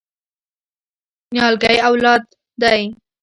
نیالګی 1.33 1.77
اولاد 1.87 2.23
دی؟ 2.61 2.81